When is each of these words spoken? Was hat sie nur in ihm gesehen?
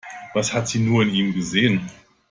Was 0.33 0.51
hat 0.51 0.67
sie 0.67 0.79
nur 0.79 1.03
in 1.03 1.13
ihm 1.13 1.33
gesehen? 1.35 1.87